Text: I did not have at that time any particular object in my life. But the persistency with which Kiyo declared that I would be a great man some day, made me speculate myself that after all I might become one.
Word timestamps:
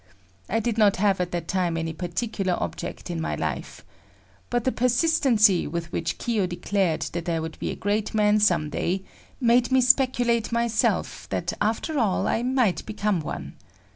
I 0.49 0.59
did 0.59 0.79
not 0.79 0.95
have 0.95 1.21
at 1.21 1.29
that 1.29 1.47
time 1.47 1.77
any 1.77 1.93
particular 1.93 2.55
object 2.59 3.11
in 3.11 3.21
my 3.21 3.35
life. 3.35 3.85
But 4.49 4.63
the 4.63 4.71
persistency 4.71 5.67
with 5.67 5.91
which 5.91 6.17
Kiyo 6.17 6.47
declared 6.47 7.01
that 7.13 7.29
I 7.29 7.39
would 7.39 7.59
be 7.59 7.69
a 7.69 7.75
great 7.75 8.11
man 8.15 8.39
some 8.39 8.71
day, 8.71 9.03
made 9.39 9.71
me 9.71 9.79
speculate 9.79 10.51
myself 10.51 11.29
that 11.29 11.53
after 11.61 11.99
all 11.99 12.27
I 12.27 12.41
might 12.41 12.83
become 12.87 13.19
one. 13.19 13.53